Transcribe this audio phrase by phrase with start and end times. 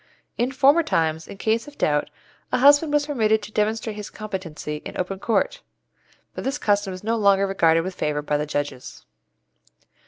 [0.35, 2.09] In former times in case of doubt
[2.51, 5.61] a husband was permitted to demonstrate his competency in open court,
[6.33, 9.05] but this custom is no longer regarded with favour by the judges.